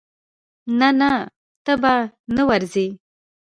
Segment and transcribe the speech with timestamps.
[0.79, 1.11] نه نه
[1.65, 1.93] ته به
[2.35, 2.87] نه ورزې.